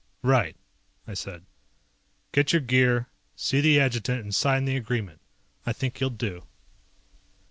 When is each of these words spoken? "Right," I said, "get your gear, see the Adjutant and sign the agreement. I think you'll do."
"Right," 0.23 0.57
I 1.05 1.13
said, 1.13 1.45
"get 2.31 2.53
your 2.53 2.59
gear, 2.59 3.09
see 3.35 3.61
the 3.61 3.79
Adjutant 3.79 4.23
and 4.23 4.33
sign 4.33 4.65
the 4.65 4.75
agreement. 4.75 5.21
I 5.63 5.73
think 5.73 6.01
you'll 6.01 6.09
do." 6.09 6.47